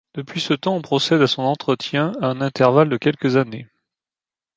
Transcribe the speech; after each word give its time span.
Depuis 0.15 0.41
ce 0.41 0.55
temps, 0.55 0.75
on 0.77 0.81
procède 0.81 1.21
à 1.21 1.27
son 1.27 1.43
entretien 1.43 2.13
à 2.21 2.25
un 2.25 2.41
intervalle 2.41 2.89
de 2.89 2.97
quelques 2.97 3.35
années. 3.37 3.67